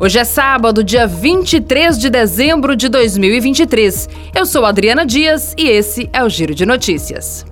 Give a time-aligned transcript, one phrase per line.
[0.00, 4.08] Hoje é sábado, dia 23 de dezembro de 2023.
[4.32, 7.44] Eu sou Adriana Dias e esse é o Giro de Notícias.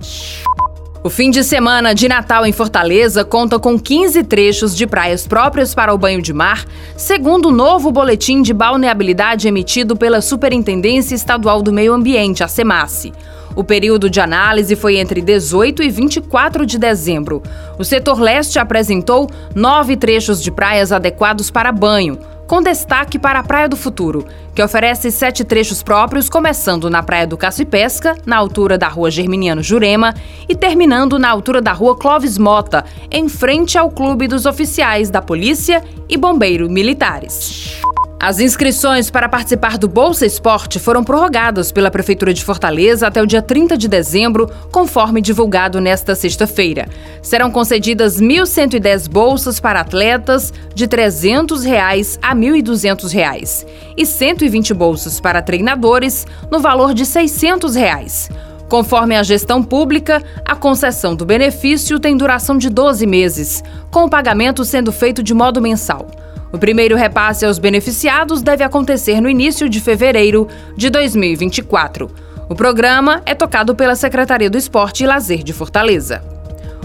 [1.03, 5.74] O fim de semana de Natal em Fortaleza conta com 15 trechos de praias próprias
[5.74, 6.64] para o banho de mar,
[6.96, 13.13] segundo o novo boletim de balneabilidade emitido pela Superintendência Estadual do Meio Ambiente, a SEMASSE.
[13.56, 17.42] O período de análise foi entre 18 e 24 de dezembro.
[17.77, 23.42] O setor leste apresentou nove trechos de praias adequados para banho, com destaque para a
[23.42, 24.24] Praia do Futuro,
[24.55, 28.88] que oferece sete trechos próprios, começando na Praia do Caço e Pesca, na altura da
[28.88, 30.14] Rua Germiniano Jurema,
[30.48, 35.20] e terminando na altura da Rua Clóvis Mota, em frente ao Clube dos Oficiais da
[35.20, 37.80] Polícia e Bombeiro Militares.
[38.19, 43.27] As inscrições para participar do Bolsa Esporte foram prorrogadas pela Prefeitura de Fortaleza até o
[43.27, 46.89] dia 30 de dezembro, conforme divulgado nesta sexta-feira.
[47.20, 55.20] Serão concedidas 1.110 bolsas para atletas de 300 reais a R$ 1.200 e 120 bolsas
[55.20, 58.31] para treinadores no valor de 600 reais.
[58.67, 64.11] Conforme a gestão pública, a concessão do benefício tem duração de 12 meses, com o
[64.11, 66.09] pagamento sendo feito de modo mensal.
[66.57, 72.11] O primeiro repasse aos beneficiados deve acontecer no início de fevereiro de 2024.
[72.49, 76.25] O programa é tocado pela Secretaria do Esporte e Lazer de Fortaleza.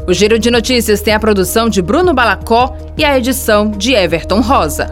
[0.06, 4.42] O Giro de Notícias tem a produção de Bruno Balacó e a edição de Everton
[4.42, 4.92] Rosa.